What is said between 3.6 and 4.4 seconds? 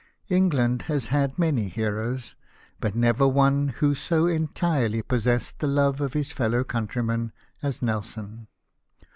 who so